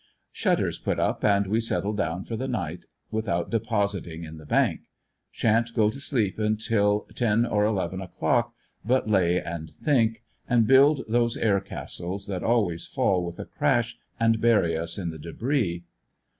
Shut 0.31 0.57
ters 0.57 0.79
put 0.79 0.97
np 0.97 1.23
and 1.23 1.45
we 1.45 1.59
settle 1.59 1.93
down 1.93 2.23
for 2.25 2.35
the 2.35 2.47
night 2.47 2.85
without 3.11 3.51
depositing 3.51 4.23
in 4.23 4.39
the 4.39 4.47
bank. 4.47 4.81
Shan't 5.29 5.75
go 5.75 5.91
to 5.91 5.99
sleep 5.99 6.39
until 6.39 7.01
ten 7.13 7.45
or 7.45 7.65
eleven 7.65 8.01
o'clock, 8.01 8.55
but 8.83 9.07
lay 9.07 9.39
and 9.39 9.69
think, 9.69 10.23
and 10.49 10.65
build 10.65 11.01
those 11.07 11.37
air 11.37 11.59
castles 11.61 12.25
that 12.25 12.41
always 12.41 12.87
fall 12.87 13.23
with 13.23 13.37
a 13.37 13.45
crash 13.45 13.95
and 14.19 14.41
bury 14.41 14.75
us 14.75 14.97
in 14.97 15.11
the 15.11 15.19
debris. 15.19 15.83